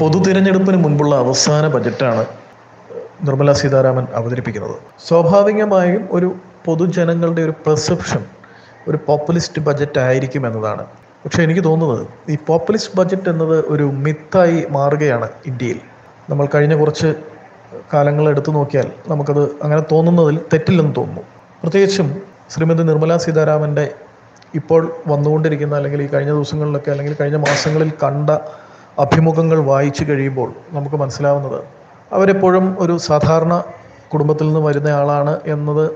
പൊതു 0.00 0.18
തിരഞ്ഞെടുപ്പിന് 0.24 0.78
മുൻപുള്ള 0.84 1.14
അവസാന 1.24 1.64
ബജറ്റാണ് 1.74 2.22
നിർമ്മല 3.26 3.50
സീതാരാമൻ 3.60 4.06
അവതരിപ്പിക്കുന്നത്. 4.18 4.76
സ്വാഭാവികമായും 5.06 6.02
ഒരു 6.16 6.28
പൊതുജനങ്ങളുടെ 6.66 7.42
ഒരു 7.46 7.54
പെർസെപ്ഷൻ 7.66 8.22
ഒരു 8.88 8.98
പോപ്പുലിസ്റ്റ് 9.06 9.60
ബജറ്റ് 9.62 9.98
ആയിരിക്കും 9.98 10.46
എന്നതാണ്. 10.46 10.84
പക്ഷെ 11.24 11.40
എനിക്ക് 11.42 11.62
തോന്നുന്നത് 11.64 12.02
ഈ 12.32 12.36
പോപ്പുലിസ്റ്റ് 12.48 12.96
ബജറ്റ് 12.98 13.28
എന്നത് 13.28 13.56
ഒരു 13.74 13.86
മിത്തായി 14.04 14.58
മാറുകയാണ് 14.70 15.28
ഇന്ത്യയിൽ. 15.50 15.80
നമ്മൾ 16.30 16.48
കഴിഞ്ഞ 16.54 16.74
കുറച്ച് 16.74 17.08
കാലങ്ങൾ 17.94 18.28
എടുത്തു 18.28 18.50
നോക്കിയാൽ 18.50 18.88
നമുക്കത് 19.08 19.42
അങ്ങനെ 19.64 19.82
തോന്നുന്നതിൽ 19.92 20.36
തെറ്റില്ലെന്ന് 20.52 20.94
തോന്നുന്നു. 20.96 21.24
പ്രത്യേകിച്ചും 21.62 22.08
ശ്രീമതി 22.54 22.82
നിർമ്മല 22.82 23.16
സീതാരാമന്റെ 23.16 23.86
ഇപ്പോൾ 24.54 24.82
വന്നുകൊണ്ടിരിക്കുന്ന 25.08 25.74
അല്ലെങ്കിൽ 25.74 26.02
ഈ 26.02 26.06
കഴിഞ്ഞ 26.06 26.30
ദിവസങ്ങളിലൊക്കെ 26.30 26.90
അല്ലെങ്കിൽ 26.90 27.14
കഴിഞ്ഞ 27.20 27.38
മാസങ്ങളിൽ 27.48 27.90
കണ്ട 28.04 28.30
അഭിമുഖങ്ങൾ 28.98 29.58
വായിച്ചു 29.60 30.04
കഴിയുമ്പോൾ 30.04 30.52
നമുക്ക് 30.72 30.96
മനസ്സിലാവുന്നത് 30.96 31.64
അവരെപ്പോഴും 32.12 32.76
ഒരു 32.78 32.98
സാധാരണ 32.98 33.64
കുടുംബത്തിൽ 34.12 34.46
നിന്ന് 34.46 34.60
വരുന്ന 34.60 34.88
ആളാണ് 34.88 35.40
എന്നത് 35.46 35.90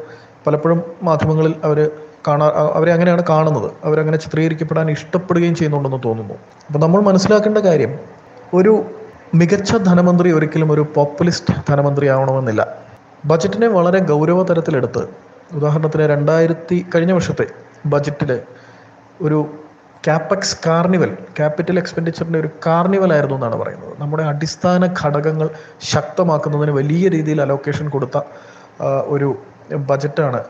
പലപ്പോഴും 0.47 0.83
മാധ്യമങ്ങളിൽ 1.03 1.55
അവർ 1.65 1.91
കാണാ 2.29 2.47
അവരെ 2.47 2.93
അങ്ങനെയാണ് 2.93 3.23
കാണുന്നത്. 3.29 3.71
അവരങ്ങനെ 3.85 4.17
ചിത്രീകരിക്കപ്പെടാൻ 4.17 4.91
ഇഷ്ടപ്പെടുകയും 4.91 5.55
ചെയ്യുന്നുണ്ടെന്ന് 5.55 6.01
തോന്നുന്നു. 6.05 6.35
അപ്പം 6.67 6.81
നമ്മൾ 6.81 7.01
മനസ്സിലാക്കേണ്ട 7.01 7.59
കാര്യം 7.59 7.99
ഒരു 8.55 8.85
മികച്ച 9.35 9.77
ധനമന്ത്രി 9.77 10.33
ഒരിക്കലും 10.33 10.73
ഒരു 10.73 10.87
പോപ്പുലിസ്റ്റ് 10.95 11.55
ധനമന്ത്രി 11.69 12.07
ആവണമെന്നില്ല. 12.07 12.77
ബജറ്റിനെ 13.25 13.69
വളരെ 13.69 13.99
ഗൗരവ 13.99 14.43
തരത്തിലെടുത്ത് 14.43 15.09
ഉദാഹരണത്തിന് 15.55 16.03
രണ്ടായിരത്തി 16.03 16.87
കഴിഞ്ഞ 16.95 17.13
വർഷത്തെ 17.13 17.47
ബജറ്റിൽ 17.87 18.41
ഒരു 19.23 19.47
ക്യാപെക്സ് 20.07 20.57
കാർണിവൽ 20.67 21.11
ക്യാപിറ്റൽ 21.39 21.79
എക്സ്പെൻഡിച്ചറിന്റെ 21.79 22.39
ഒരു 22.39 22.51
കാർണിവൽ 22.67 23.11
ആയിരുന്നു 23.13 23.37
എന്നാണ് 23.39 23.57
പറയുന്നത്. 23.63 23.93
നമ്മുടെ 24.03 24.23
അടിസ്ഥാന 24.23 24.87
ഘടകങ്ങൾ 25.01 25.49
ശക്തമാക്കുന്നതിന് 25.93 26.71
വലിയ 26.71 27.09
രീതിയിൽ 27.09 27.43
അലോക്കേഷൻ 27.47 27.89
കൊടുത്ത 27.95 28.19
ഒരു 29.15 29.29
ബജറ്റാണ് 29.91 30.41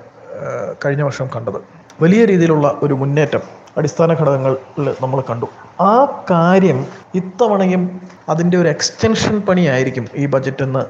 കഴിഞ്ഞ 0.84 1.02
വർഷം 1.02 1.26
കണ്ടത്. 1.36 1.58
വലിയ 2.02 2.20
രീതിയിലുള്ള 2.24 2.66
ഒരു 2.82 2.94
മുന്നേറ്റം 2.94 3.42
അടിസ്ഥാന 3.78 4.12
ഘടകങ്ങളിൽ 4.20 4.88
നമ്മൾ 5.02 5.18
കണ്ടു. 5.30 5.46
ആ 5.80 6.24
കാര്യം 6.30 6.78
ഇത്തവണയും 7.20 7.82
അതിന്റെ 8.28 8.56
ഒരു 8.62 8.68
എക്സ്റ്റൻഷൻ 8.68 9.36
പണിയായിരിക്കും 9.48 10.06
ഈ 10.22 10.26
ബജറ്റ് 10.26 10.62
എന്ന് 10.62 10.82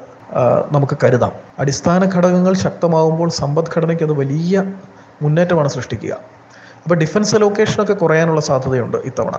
നമുക്ക് 0.74 0.96
കരുതാം. 1.04 1.32
അടിസ്ഥാന 1.62 2.02
ഘടകങ്ങൾ 2.16 2.52
ശക്തമാകുമ്പോൾ 2.66 3.28
സമ്പദ്ഘടനയ്ക്ക് 3.40 4.04
അത് 4.08 4.14
വലിയ 4.22 4.54
മുന്നേറ്റമാണ് 5.22 5.70
സൃഷ്ടിക്കുക. 5.76 6.14
അപ്പോൾ 6.84 6.94
ഡിഫൻസ് 6.94 7.34
അലോക്കേഷനൊക്കെ 7.36 7.92
കുറയാനുള്ള 7.92 8.40
സാധ്യതയുണ്ട് 8.40 8.98
ഇത്തവണ. 9.10 9.36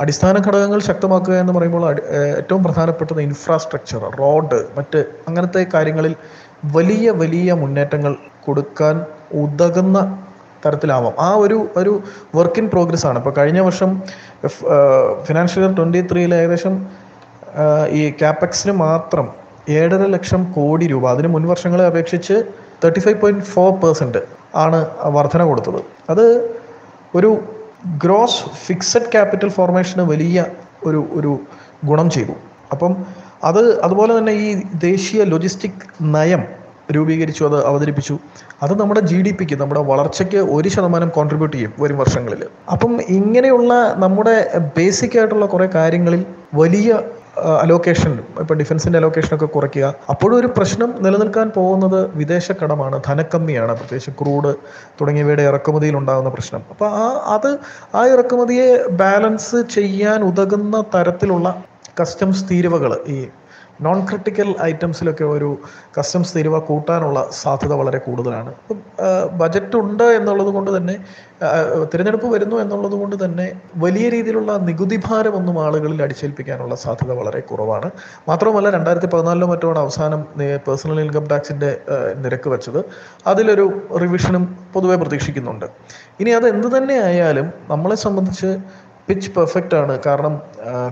അടിസ്ഥാന 0.00 0.36
ഘടകങ്ങൾ 0.46 0.80
ശക്തമാക്കുക 0.80 1.34
എന്ന് 1.34 1.52
പറയുമ്പോൾ 1.52 1.84
ഏറ്റവും 2.40 2.64
പ്രധാനപ്പെട്ടത് 2.64 3.20
ഇൻഫ്രാസ്ട്രക്ചർ 3.20 4.02
റോഡ് 4.20 4.58
മറ്റ് 4.78 5.00
അങ്ങനത്തെ 5.28 5.66
കാര്യങ്ങളിൽ 5.74 6.14
വലിയ 6.76 7.10
വലിയ 7.22 7.52
മുന്നേറ്റങ്ങൾ 7.52 8.12
കൊടുക്കാൻ 8.46 8.96
ഉതകുന്ന 9.42 9.98
തരത്തിലാവാം. 10.64 11.14
ആ 11.20 11.28
ഒരു 11.34 11.58
ഒരു 11.76 11.92
വർക്ക് 12.34 12.58
ഇൻ 12.58 12.66
പ്രോഗ്രസ് 12.68 13.06
ആണ്. 13.06 13.18
ഇപ്പോൾ 13.18 13.34
കഴിഞ്ഞ 13.38 13.60
വർഷം 13.60 13.90
ഫിനാൻഷ്യൽ 15.26 15.62
ഇയർ 15.64 15.72
ട്വന്റി 15.76 16.00
ത്രീയിൽ 16.12 16.34
ഏകദേശം 16.34 16.74
ഈ 17.98 18.02
ക്യാപെക്സിന് 18.20 18.72
മാത്രം 18.72 19.26
ഏഴര 19.78 20.02
ലക്ഷം 20.16 20.42
കോടി 20.52 20.86
രൂപ 20.86 21.04
അതിന് 21.10 21.28
മുൻ 21.28 21.44
വർഷങ്ങളെ 21.48 21.84
അപേക്ഷിച്ച് 21.86 22.36
thirty 22.84 23.00
five 23.00 23.18
point 23.20 23.44
four 23.44 23.70
percent 23.82 24.22
ആണ് 24.54 24.78
വർധന 25.16 25.42
കൊടുത്തത്. 25.42 25.80
അത് 26.10 26.24
ഒരു 27.14 27.30
ഗ്രോസ് 28.04 28.40
ഫിക്സഡ് 28.66 29.10
ക്യാപിറ്റൽ 29.12 29.48
ഫോർമേഷന് 29.48 30.02
വലിയ 30.12 30.44
ഒരു 30.86 31.00
ഒരു 31.12 31.32
ഗുണം 31.84 32.10
ചെയ്തു. 32.10 32.34
അപ്പം 32.72 32.92
അത് 33.44 33.62
അതുപോലെ 33.82 34.18
തന്നെ 34.18 34.32
ഈ 34.32 34.48
ദേശീയ 34.88 35.24
ലോജിസ്റ്റിക് 35.24 35.80
നയം 36.14 36.42
രൂപീകരിച്ചു 36.92 37.42
അത് 37.44 37.66
അവതരിപ്പിച്ചു. 37.66 38.14
അത് 38.62 38.80
നമ്മുടെ 38.80 39.00
ജി 39.00 39.18
ഡി 39.22 39.32
പിക്ക് 39.32 39.56
നമ്മുടെ 39.60 39.80
വളർച്ചയ്ക്ക് 39.80 40.36
ഒരു 40.36 40.68
ശതമാനം 40.68 41.08
കോൺട്രിബ്യൂട്ട് 41.08 41.56
ചെയ്യും 41.56 41.72
വരും 41.78 41.98
വർഷങ്ങളിൽ. 41.98 42.42
അപ്പം 42.72 42.92
ഇങ്ങനെയുള്ള 43.18 43.72
നമ്മുടെ 44.04 44.36
ബേസിക് 44.76 45.18
ആയിട്ടുള്ള 45.18 45.46
കുറേ 45.46 45.66
കാര്യങ്ങളിൽ 45.74 46.24
വലിയ 46.54 46.98
അലോക്കേഷൻ 47.40 48.18
ഇപ്പം 48.40 48.56
ഡിഫൻസിന്റെ 48.56 48.96
അലോക്കേഷനൊക്കെ 48.98 49.46
കുറയ്ക്കുക. 49.46 49.94
അപ്പോഴും 50.10 50.36
ഒരു 50.36 50.46
പ്രശ്നം 50.46 50.94
നിലനിൽക്കാൻ 51.00 51.50
പോകുന്നത് 51.50 52.16
വിദേശ 52.16 52.52
കടമാണ്. 52.52 53.02
ധനക്കമ്മിയാണ്. 53.06 53.72
പ്രത്യേകിച്ച് 53.72 54.10
ക്രൂഡ് 54.10 54.54
തുടങ്ങിയവയുടെ 55.00 55.42
ഇറക്കുമതിയിൽ 55.42 55.96
ഉണ്ടാകുന്ന 55.96 56.30
പ്രശ്നം. 56.30 56.62
അപ്പോൾ 56.70 56.88
ആ 56.90 57.06
അത് 57.34 57.58
ആ 57.94 58.06
ഇറക്കുമതിയെ 58.06 58.86
ബാലൻസ് 58.86 59.56
ചെയ്യാൻ 59.74 60.22
ഉതകുന്ന 60.22 60.84
തരത്തിലുള്ള 60.94 61.62
കസ്റ്റംസ് 62.00 62.44
തീരുവകൾ 62.50 63.00
ഈ 63.06 63.26
നോൺ 63.80 64.06
ക്രിട്ടിക്കൽ 64.06 64.54
ഐറ്റംസിലൊക്കെ 64.62 65.24
ഒരു 65.24 65.58
കസ്റ്റംസ് 65.98 66.36
തീരുവ 66.36 66.58
കൂട്ടാനുള്ള 66.58 67.30
സാധ്യത 67.30 67.72
വളരെ 67.72 67.98
കൂടുതലാണ്. 67.98 68.52
ബജറ്റ് 69.32 69.76
ഉണ്ട് 69.76 70.04
എന്നുള്ളത് 70.04 70.48
കൊണ്ട് 70.48 70.76
തന്നെ 70.76 70.94
തിരഞ്ഞെടുപ്പ് 71.92 72.26
വരുന്നു 72.34 72.56
എന്നുള്ളത് 72.56 72.92
കൊണ്ട് 72.92 73.24
തന്നെ 73.24 73.46
വലിയ 73.76 74.08
രീതിയിലുള്ള 74.08 74.56
നികുതി 74.56 75.02
ഭാരമൊന്നും 75.06 75.64
ആളുകളിൽ 75.64 76.02
അടിച്ചേൽപ്പിക്കാനുള്ള 76.02 76.74
സാധ്യത 76.74 77.12
വളരെ 77.12 77.40
കുറവാണ്. 77.40 77.90
മാത്രമല്ല 78.28 78.70
രണ്ടായിരത്തി 78.70 79.06
പതിനാലിലോ 79.06 79.46
മറ്റോ 79.46 79.72
അവസാനം 79.72 80.22
പേഴ്സണൽ 80.68 81.00
ഇൻകം 81.00 81.24
ടാക്സിന്റെ 81.24 81.80
നിരക്ക് 82.16 82.48
വെച്ചത്. 82.48 82.84
അതിലൊരു 83.26 83.66
റിവിഷനും 84.02 84.58
പൊതുവെ 84.74 84.96
പ്രതീക്ഷിക്കുന്നുണ്ട്. 84.96 85.66
ഇനി 86.20 86.30
അത് 86.30 86.46
എന്ത് 86.48 86.76
തന്നെ 86.76 86.94
ആയാലും 86.94 87.52
നമ്മളെ 87.70 87.94
സംബന്ധിച്ച് 87.94 88.58
പിച്ച് 89.08 89.30
പെർഫെക്റ്റ് 89.36 89.74
ആണ്. 89.74 89.98
കാരണം 90.06 90.34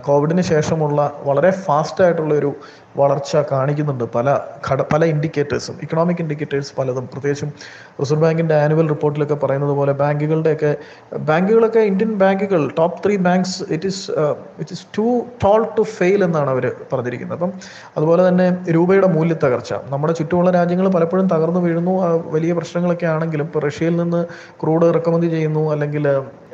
കോവിഡിന് 0.07 0.43
ശേഷമുള്ള 0.43 1.01
വളരെ 1.23 1.51
ഫാസ്റ്റ് 1.51 2.05
ആയിട്ടുള്ള 2.05 2.35
ഒരു 2.35 2.51
വളർച്ച 2.97 3.37
കാണിക്കുന്നുണ്ട് 3.37 4.05
പല 4.05 4.41
ഘട 4.69 4.83
പല 4.93 5.05
ഇൻഡിക്കേറ്റേഴ്സും 5.05 5.77
ഇക്കണോമിക് 5.83 6.21
ഇൻഡിക്കേറ്റേഴ്സ് 6.21 6.73
പലതും. 6.79 7.05
പ്രത്യേകിച്ചും 7.13 7.51
റിസർവ് 8.01 8.23
ബാങ്കിന്റെ 8.23 8.55
ആനുവൽ 8.55 8.89
റിപ്പോർട്ടിലൊക്കെ 8.89 9.35
പറയുന്നത് 9.35 9.71
പോലെ 9.71 9.93
ബാങ്കുകളുടെയൊക്കെ 9.93 10.77
ബാങ്കുകളൊക്കെ 11.17 11.79
ഇന്ത്യൻ 11.79 12.13
ബാങ്കുകൾ 12.19 12.71
top 12.79 12.99
three 13.05 13.17
banks 13.17 13.65
it 13.71 13.87
is 13.87 14.11
it 14.63 14.73
is 14.73 14.87
too 14.99 15.07
tall 15.45 15.63
to 15.79 15.83
fail 15.83 16.25
എന്നാണ് 16.25 16.51
അവർ 16.51 16.67
പറഞ്ഞിരിക്കുന്നത്. 16.93 17.39
അപ്പം 17.39 17.53
അതുപോലെ 17.97 18.29
തന്നെ 18.29 18.57
രൂപയുടെ 18.71 19.07
മൂല്യ 19.07 19.37
തകർച്ച. 19.45 19.73
നമ്മുടെ 19.73 20.13
ചുറ്റുമുള്ള 20.13 20.51
രാജ്യങ്ങൾ 20.51 20.89
പലപ്പോഴും 20.89 21.27
തകർന്നു 21.27 21.61
വീഴുന്നു. 21.61 21.95
വലിയ 22.37 22.53
പ്രശ്നങ്ങളൊക്കെ 22.53 23.07
ആണെങ്കിലും 23.07 23.45
ഇപ്പോൾ 23.45 23.63
റഷ്യയിൽ 23.69 23.97
നിന്ന് 23.97 24.27
ക്രൂഡ് 24.63 24.87
ഇറക്കുമതി 24.87 25.27
ചെയ്യുന്നു. 25.27 25.73
അല്ലെങ്കിൽ 25.73 26.07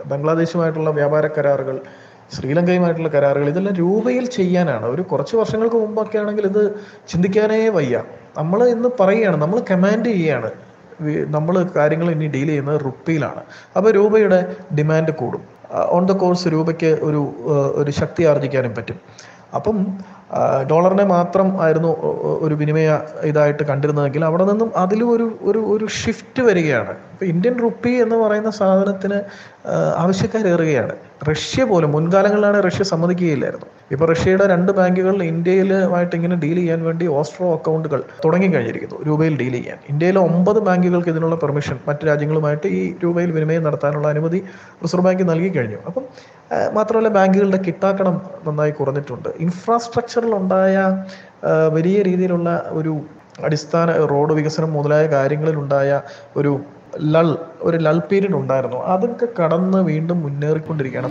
ബംഗ്ലാദേശുമായിട്ടുള്ള 0.06 0.90
വ്യാപാര 0.90 1.26
കരാറുകൾ 1.26 1.80
ശ്രീലങ്കയുമായിട്ടുള്ള 2.34 3.08
കരാറുകൾ 3.08 3.48
ഇതെല്ലാം 3.48 3.74
രൂപയിൽ 3.74 4.24
ചെയ്യാനാണ്. 4.26 4.86
ഒരു 4.86 5.02
കുറച്ച് 5.02 5.36
വർഷങ്ങൾക്ക് 5.36 5.76
മുമ്പൊക്കെ 5.76 6.18
ആണെങ്കിൽ 6.18 6.46
ഇത് 6.46 6.62
ചിന്തിക്കാനേ 7.08 7.68
വയ്യ. 7.68 8.02
നമ്മൾ 8.38 8.68
ഇന്ന് 8.68 8.88
പറയുകയാണ് 9.00 9.36
നമ്മൾ 9.36 9.62
കമാൻഡ് 9.70 10.06
ചെയ്യുകയാണ്. 10.06 10.50
നമ്മൾ 11.26 11.68
കാര്യങ്ങൾ 11.76 12.10
ഇനി 12.10 12.26
ഡീൽ 12.26 12.46
ചെയ്യുന്നത് 12.46 12.80
റുപ്പിയിലാണ്. 12.84 13.42
അപ്പോൾ 13.76 13.90
രൂപയുടെ 13.90 14.56
ഡിമാൻഡ് 14.78 15.10
കൂടും. 15.10 15.42
ഓൺ 15.76 16.06
ദ 16.06 16.12
കോഴ്സ് 16.12 16.48
രൂപയ്ക്ക് 16.48 16.90
ഒരു 17.02 17.20
ഒരു 17.74 17.90
ശക്തി 17.90 18.24
ആർജിക്കാനും 18.24 18.74
പറ്റും. 18.74 18.98
അപ്പം 19.54 19.76
ഡോളറിനെ 20.70 21.04
മാത്രം 21.04 21.62
ആയിരുന്നു 21.62 21.88
ഒരു 22.40 22.54
വിനിമയ 22.54 23.00
ഇതായിട്ട് 23.24 23.62
കണ്ടിരുന്നതെങ്കിൽ 23.62 24.24
അവിടെ 24.24 24.44
നിന്നും 24.44 24.72
അതിലും 24.76 25.10
ഒരു 25.10 25.38
ഒരു 25.42 25.58
ഒരു 25.58 25.86
ഷിഫ്റ്റ് 25.86 26.42
വരികയാണ്. 26.42 26.94
ഇപ്പം 27.16 27.28
ഇന്ത്യൻ 27.32 27.54
റുപ്പി 27.64 27.90
എന്ന് 28.04 28.16
പറയുന്ന 28.22 28.50
സാധനത്തിന് 28.50 29.18
ആവശ്യക്കാരേറുകയാണ്. 30.02 30.94
റഷ്യ 31.28 31.62
പോലും 31.70 31.90
മുൻകാലങ്ങളിലാണ് 31.94 32.58
റഷ്യ 32.66 32.84
സമ്മതിക്കുകയില്ലായിരുന്നു. 32.90 33.68
ഇപ്പോൾ 33.92 34.06
റഷ്യയുടെ 34.10 34.44
രണ്ട് 34.52 34.70
ബാങ്കുകൾ 34.78 35.16
ഇന്ത്യയിലുമായിട്ട് 35.22 36.14
ഇങ്ങനെ 36.18 36.36
ഡീൽ 36.42 36.58
ചെയ്യാൻ 36.60 36.80
വേണ്ടി 36.88 37.06
ഓസ്ട്രോ 37.18 37.46
അക്കൗണ്ടുകൾ 37.54 38.00
തുടങ്ങിക്കഴിഞ്ഞിരിക്കുന്നു 38.24 38.98
രൂപയിൽ 39.08 39.34
ഡീൽ 39.42 39.54
ചെയ്യാൻ. 39.58 39.78
ഇന്ത്യയിലെ 39.92 40.20
ഒമ്പത് 40.28 40.60
ബാങ്കുകൾക്ക് 40.68 41.10
ഇതിനുള്ള 41.14 41.36
പെർമിഷൻ 41.44 41.78
മറ്റ് 41.88 42.06
രാജ്യങ്ങളുമായിട്ട് 42.10 42.66
ഈ 42.66 42.82
രൂപയിൽ 43.04 43.32
വിനിമയം 43.38 43.64
നടത്താനുള്ള 43.68 44.08
അനുമതി 44.08 44.40
റിസർവ് 44.84 45.06
ബാങ്ക് 45.08 45.24
നൽകി 45.32 45.50
കഴിഞ്ഞു. 45.56 45.80
അപ്പം 45.88 46.04
മാത്രമല്ല 46.78 47.08
ബാങ്കുകളുടെ 47.18 47.60
കിട്ടാക്കണം 47.66 48.16
നന്നായി 48.46 48.74
കുറഞ്ഞിട്ടുണ്ട്. 48.80 49.30
ഇൻഫ്രാസ്ട്രക്ചറിൽ 49.46 50.34
ഉണ്ടായ 50.42 50.76
വലിയ 51.78 51.98
രീതിയിലുള്ള 52.02 52.50
ഒരു 52.80 52.94
അടിസ്ഥാന 53.44 54.06
റോഡ് 54.06 54.32
വികസനം 54.32 54.72
മുതലായ 54.72 55.06
കാര്യങ്ങളിലുണ്ടായ 55.06 56.00
ഒരു 56.36 56.60
ലൾ 57.00 57.36
ഒരു 57.60 57.76
ലൾ 57.76 57.98
പീരീഡ് 57.98 58.34
ഉണ്ടായിരുന്നു. 58.34 58.76
അതൊക്കെ 58.76 59.28
കടന്ന് 59.40 59.78
വീണ്ടും 59.78 60.22
മുന്നേറിക്കൊണ്ടിരിക്കുകയാണ്. 60.22 61.08